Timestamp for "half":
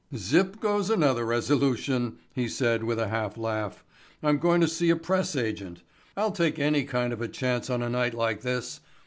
3.09-3.37